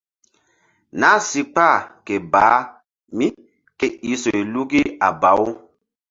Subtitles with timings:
[0.99, 2.61] Na si kpah ke baah
[3.17, 3.27] mí
[3.79, 5.41] ke i soyluki a baw.